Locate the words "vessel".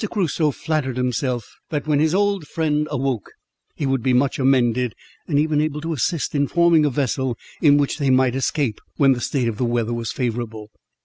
6.89-7.37